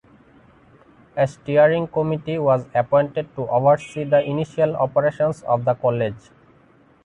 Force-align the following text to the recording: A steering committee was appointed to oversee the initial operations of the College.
A 1.15 1.27
steering 1.27 1.85
committee 1.87 2.39
was 2.39 2.65
appointed 2.73 3.35
to 3.35 3.47
oversee 3.47 4.03
the 4.03 4.23
initial 4.27 4.75
operations 4.77 5.43
of 5.43 5.63
the 5.63 5.75
College. 5.75 6.31